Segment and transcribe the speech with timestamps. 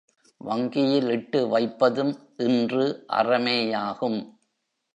[0.41, 2.13] வங்கியில் இட்டு வைப்பதும்
[2.37, 3.05] இன்று
[3.13, 4.19] அறமேயாகும்.